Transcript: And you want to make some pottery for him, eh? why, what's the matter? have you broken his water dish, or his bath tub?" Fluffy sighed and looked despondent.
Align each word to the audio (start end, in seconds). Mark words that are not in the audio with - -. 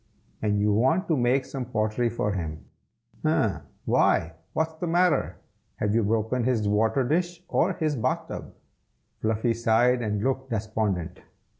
And 0.41 0.59
you 0.59 0.73
want 0.73 1.07
to 1.09 1.15
make 1.15 1.45
some 1.45 1.63
pottery 1.63 2.09
for 2.09 2.31
him, 2.33 2.65
eh? 3.23 3.59
why, 3.85 4.33
what's 4.53 4.73
the 4.73 4.87
matter? 4.87 5.37
have 5.75 5.93
you 5.93 6.01
broken 6.01 6.43
his 6.43 6.67
water 6.67 7.03
dish, 7.07 7.43
or 7.47 7.73
his 7.73 7.95
bath 7.95 8.27
tub?" 8.27 8.51
Fluffy 9.21 9.53
sighed 9.53 10.01
and 10.01 10.23
looked 10.23 10.49
despondent. 10.49 11.19